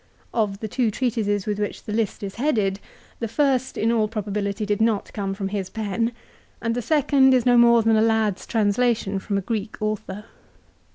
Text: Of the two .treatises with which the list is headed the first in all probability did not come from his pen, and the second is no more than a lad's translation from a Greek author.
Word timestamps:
Of 0.33 0.61
the 0.61 0.67
two 0.67 0.89
.treatises 0.89 1.45
with 1.45 1.59
which 1.59 1.83
the 1.83 1.93
list 1.93 2.23
is 2.23 2.33
headed 2.41 2.79
the 3.19 3.27
first 3.27 3.77
in 3.77 3.91
all 3.91 4.07
probability 4.07 4.65
did 4.65 4.81
not 4.81 5.13
come 5.13 5.35
from 5.35 5.49
his 5.49 5.69
pen, 5.69 6.11
and 6.59 6.73
the 6.73 6.81
second 6.81 7.35
is 7.35 7.45
no 7.45 7.55
more 7.55 7.83
than 7.83 7.95
a 7.95 8.01
lad's 8.01 8.47
translation 8.47 9.19
from 9.19 9.37
a 9.37 9.41
Greek 9.41 9.79
author. 9.79 10.25